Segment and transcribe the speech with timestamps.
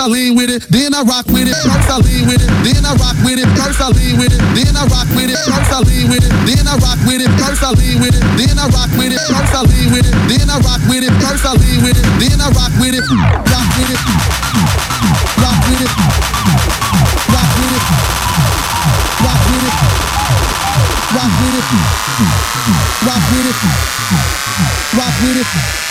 [0.00, 1.52] First I lean with it, then I rock with it.
[1.60, 3.44] First I lean with it, then I rock with it.
[3.52, 5.36] First I lean with it, then I rock with it.
[5.44, 7.28] First I lean with it, then I rock with it.
[7.36, 9.20] First I lean with it, then I rock with it.
[9.28, 11.12] First I lean with it, then I rock with it.
[11.20, 13.04] First I lean with it, then I rock with it.
[13.04, 14.00] Rock with it.
[15.36, 15.92] Rock with it.
[17.28, 17.84] Rock with it.
[19.20, 19.76] Rock with it.
[21.12, 21.68] Rock with it.
[23.04, 23.58] Rock with it.
[24.96, 25.89] Rock with it.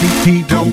[0.00, 0.70] keep on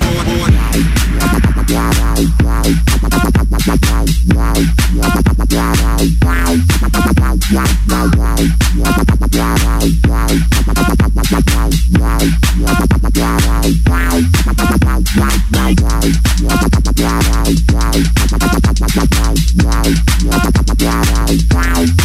[21.50, 21.97] Wow.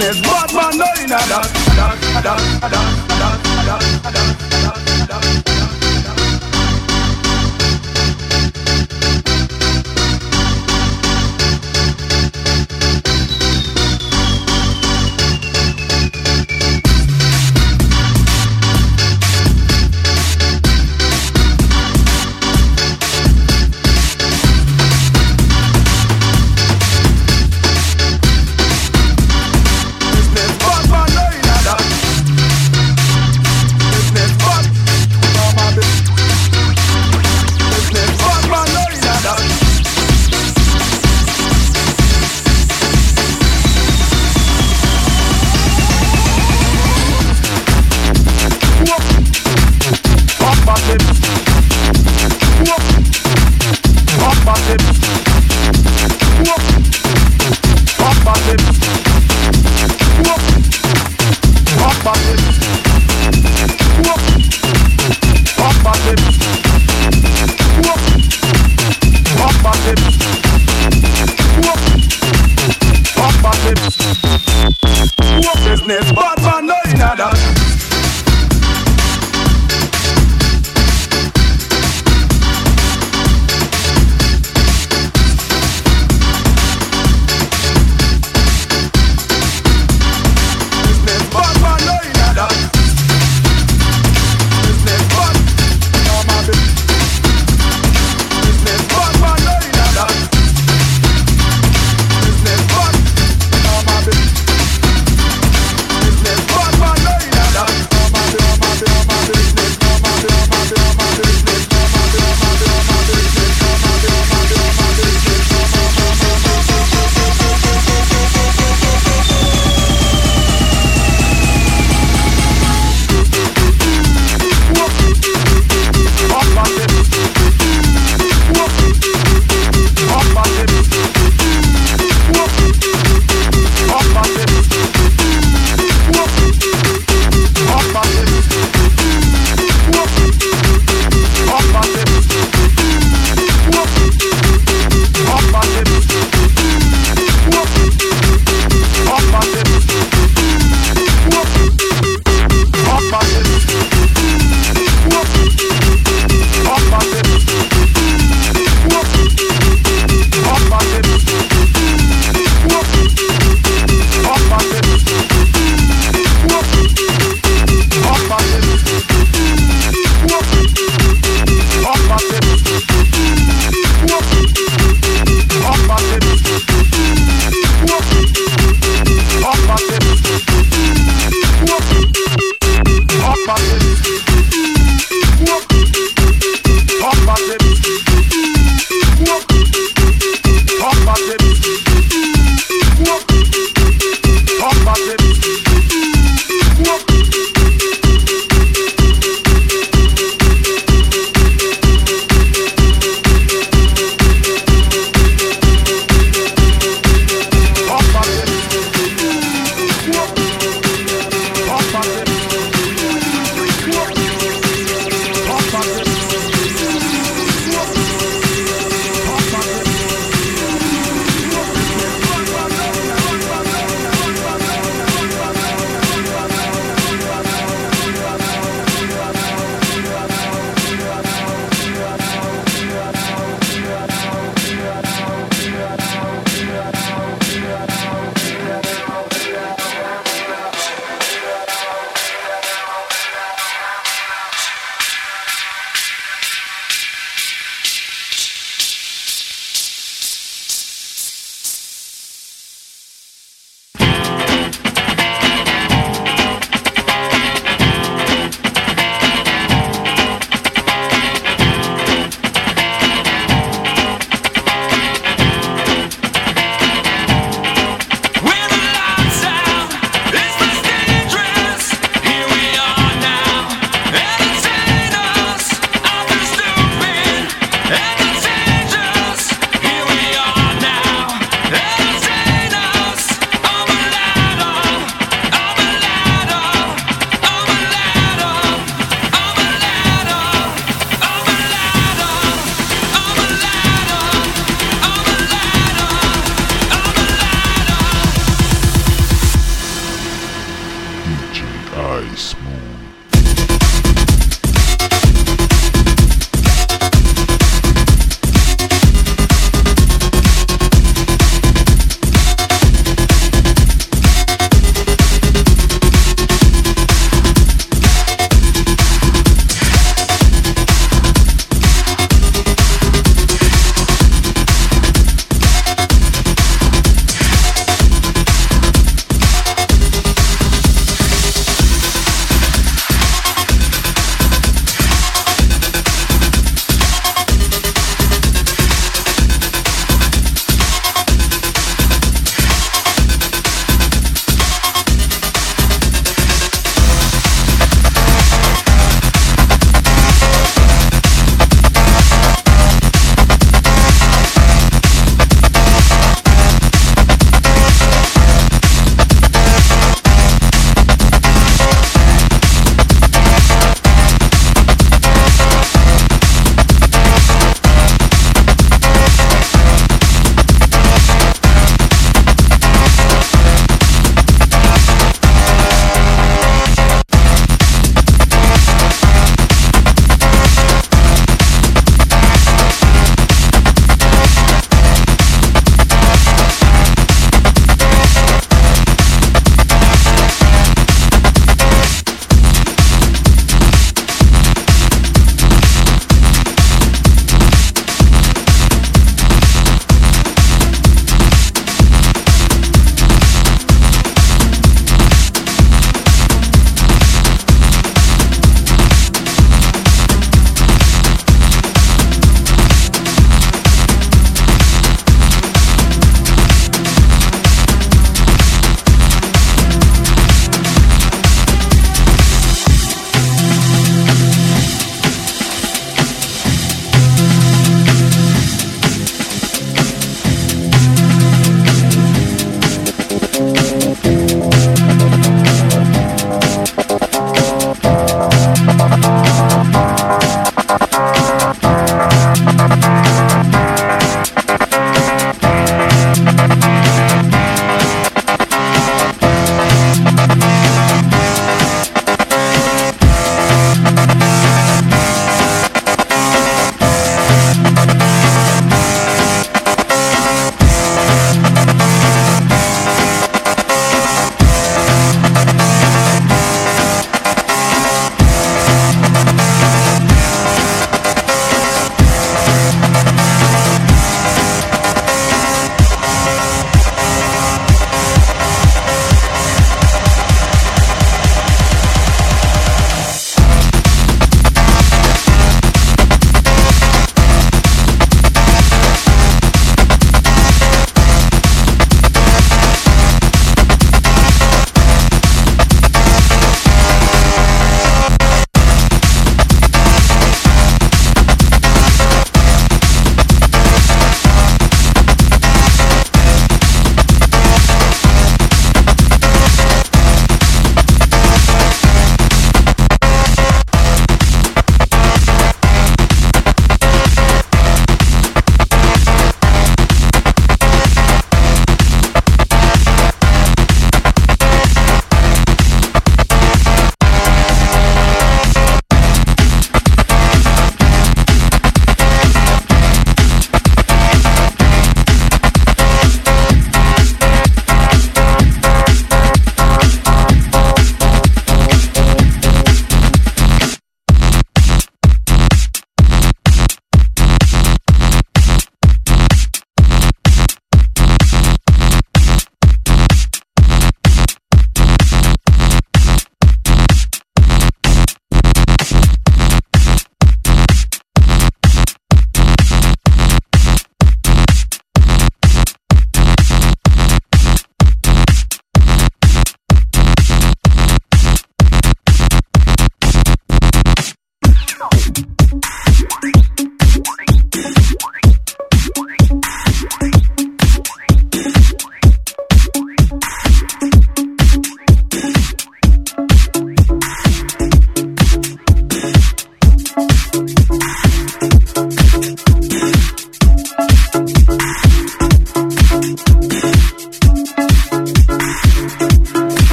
[0.00, 0.20] business.
[0.22, 2.99] Bad man, no in a.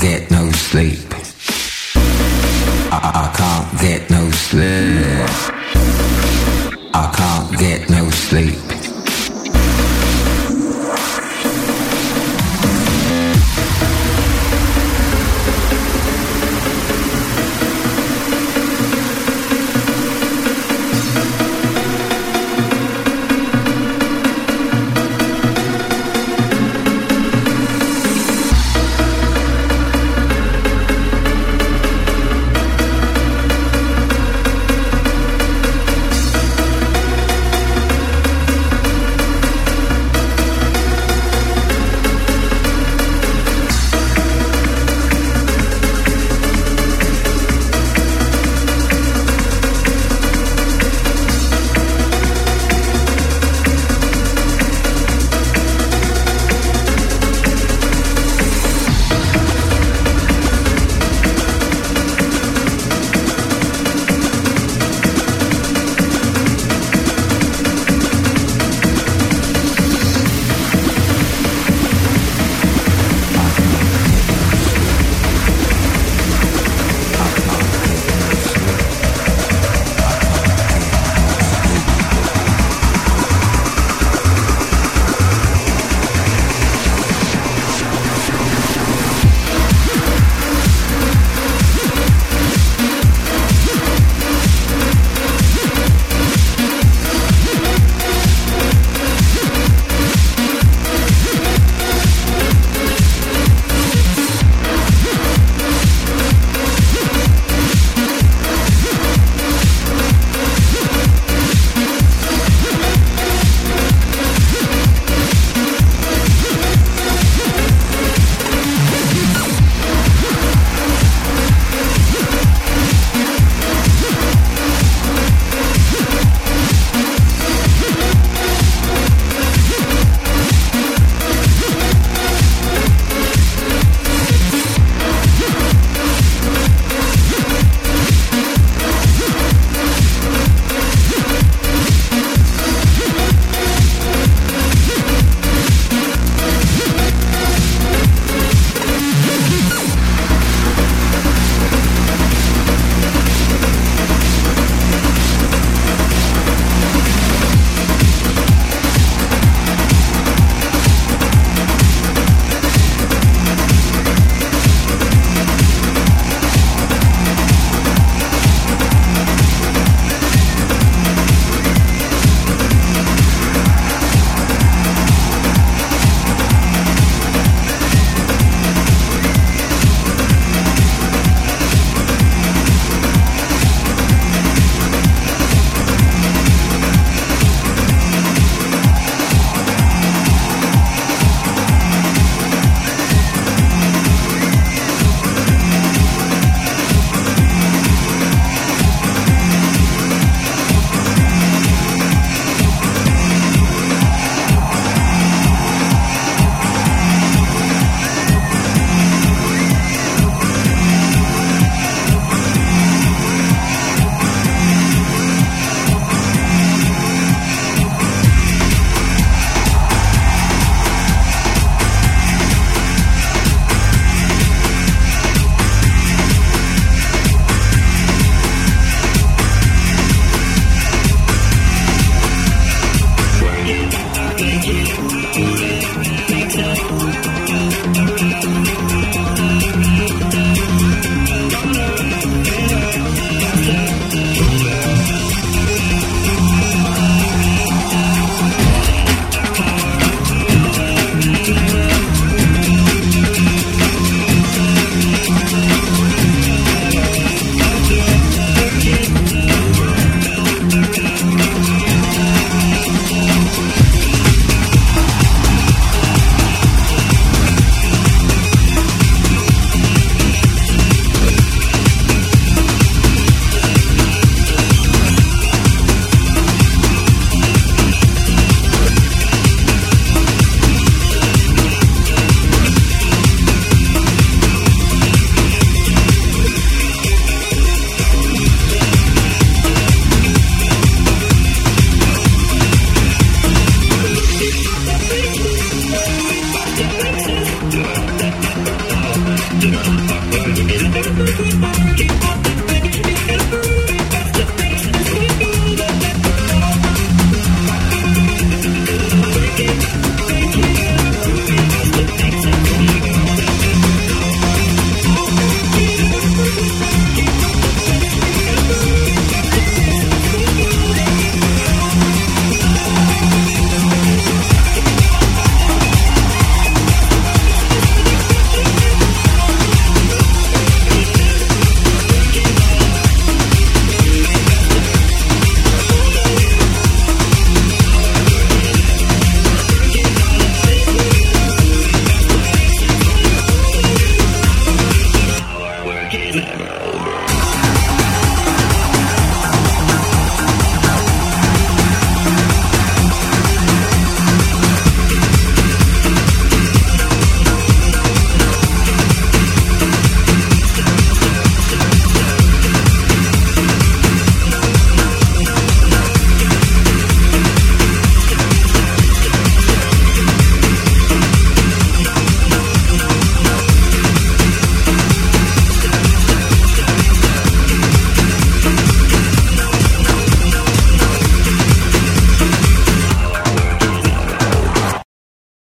[0.00, 1.07] get no sleep.